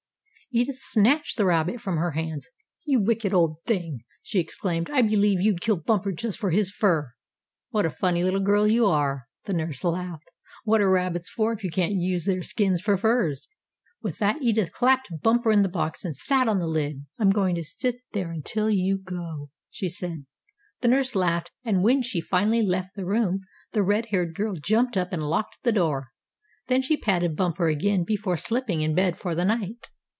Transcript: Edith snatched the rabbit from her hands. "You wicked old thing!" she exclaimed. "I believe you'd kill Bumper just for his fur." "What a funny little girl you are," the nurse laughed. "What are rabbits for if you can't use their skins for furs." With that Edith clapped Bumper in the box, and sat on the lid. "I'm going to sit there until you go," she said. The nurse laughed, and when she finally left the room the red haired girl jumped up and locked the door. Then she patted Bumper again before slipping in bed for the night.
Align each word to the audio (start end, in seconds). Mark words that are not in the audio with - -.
Edith 0.53 0.79
snatched 0.79 1.37
the 1.37 1.45
rabbit 1.45 1.79
from 1.79 1.95
her 1.95 2.11
hands. 2.11 2.49
"You 2.85 2.99
wicked 2.99 3.33
old 3.33 3.61
thing!" 3.63 4.03
she 4.21 4.37
exclaimed. 4.37 4.89
"I 4.89 5.01
believe 5.01 5.39
you'd 5.39 5.61
kill 5.61 5.77
Bumper 5.77 6.11
just 6.11 6.37
for 6.37 6.51
his 6.51 6.69
fur." 6.71 7.13
"What 7.69 7.85
a 7.85 7.89
funny 7.89 8.21
little 8.21 8.41
girl 8.41 8.67
you 8.69 8.85
are," 8.85 9.29
the 9.45 9.53
nurse 9.53 9.81
laughed. 9.81 10.29
"What 10.65 10.81
are 10.81 10.91
rabbits 10.91 11.29
for 11.29 11.53
if 11.53 11.63
you 11.63 11.71
can't 11.71 11.93
use 11.93 12.25
their 12.25 12.43
skins 12.43 12.81
for 12.81 12.97
furs." 12.97 13.47
With 14.01 14.17
that 14.17 14.41
Edith 14.41 14.73
clapped 14.73 15.21
Bumper 15.21 15.53
in 15.53 15.61
the 15.61 15.69
box, 15.69 16.03
and 16.03 16.17
sat 16.17 16.49
on 16.49 16.59
the 16.59 16.67
lid. 16.67 17.05
"I'm 17.17 17.29
going 17.29 17.55
to 17.55 17.63
sit 17.63 18.01
there 18.11 18.31
until 18.33 18.69
you 18.69 18.97
go," 18.97 19.51
she 19.69 19.87
said. 19.87 20.25
The 20.81 20.89
nurse 20.89 21.15
laughed, 21.15 21.51
and 21.63 21.81
when 21.81 22.01
she 22.01 22.19
finally 22.19 22.61
left 22.61 22.97
the 22.97 23.05
room 23.05 23.39
the 23.71 23.83
red 23.83 24.07
haired 24.07 24.35
girl 24.35 24.55
jumped 24.55 24.97
up 24.97 25.13
and 25.13 25.23
locked 25.23 25.59
the 25.63 25.71
door. 25.71 26.09
Then 26.67 26.81
she 26.81 26.97
patted 26.97 27.37
Bumper 27.37 27.69
again 27.69 28.03
before 28.03 28.35
slipping 28.35 28.81
in 28.81 28.93
bed 28.93 29.17
for 29.17 29.33
the 29.33 29.45
night. 29.45 29.87